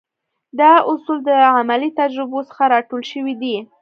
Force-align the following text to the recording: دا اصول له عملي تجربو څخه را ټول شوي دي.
دا 0.59 0.71
اصول 0.91 1.19
له 1.27 1.35
عملي 1.57 1.89
تجربو 1.99 2.39
څخه 2.49 2.63
را 2.71 2.79
ټول 2.89 3.01
شوي 3.11 3.33
دي. 3.41 3.55